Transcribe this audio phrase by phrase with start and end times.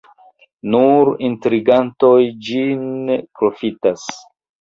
[0.75, 2.17] Nur intrigantoj
[2.47, 4.09] ĝin profitas.